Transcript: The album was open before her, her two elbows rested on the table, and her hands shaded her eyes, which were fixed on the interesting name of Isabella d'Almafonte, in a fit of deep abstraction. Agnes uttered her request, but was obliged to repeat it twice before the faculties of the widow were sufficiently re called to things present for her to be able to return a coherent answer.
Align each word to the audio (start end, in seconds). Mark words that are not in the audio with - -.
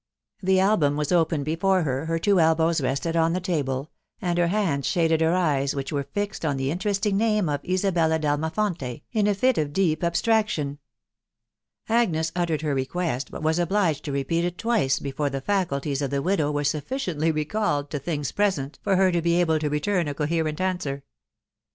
The 0.41 0.59
album 0.59 0.97
was 0.97 1.11
open 1.11 1.43
before 1.43 1.83
her, 1.83 2.07
her 2.07 2.17
two 2.17 2.39
elbows 2.39 2.81
rested 2.81 3.15
on 3.15 3.33
the 3.33 3.39
table, 3.39 3.91
and 4.19 4.39
her 4.39 4.47
hands 4.47 4.87
shaded 4.87 5.21
her 5.21 5.35
eyes, 5.35 5.75
which 5.75 5.91
were 5.93 6.07
fixed 6.11 6.43
on 6.43 6.57
the 6.57 6.71
interesting 6.71 7.17
name 7.17 7.47
of 7.47 7.63
Isabella 7.63 8.17
d'Almafonte, 8.17 9.03
in 9.11 9.27
a 9.27 9.35
fit 9.35 9.59
of 9.59 9.73
deep 9.73 10.03
abstraction. 10.03 10.79
Agnes 11.87 12.31
uttered 12.35 12.63
her 12.63 12.73
request, 12.73 13.29
but 13.29 13.43
was 13.43 13.59
obliged 13.59 14.03
to 14.05 14.11
repeat 14.11 14.43
it 14.43 14.57
twice 14.57 14.97
before 14.97 15.29
the 15.29 15.39
faculties 15.39 16.01
of 16.01 16.09
the 16.09 16.23
widow 16.23 16.49
were 16.49 16.63
sufficiently 16.63 17.29
re 17.31 17.45
called 17.45 17.91
to 17.91 17.99
things 17.99 18.31
present 18.31 18.79
for 18.81 18.95
her 18.95 19.11
to 19.11 19.21
be 19.21 19.35
able 19.39 19.59
to 19.59 19.69
return 19.69 20.07
a 20.07 20.15
coherent 20.15 20.59
answer. 20.59 21.03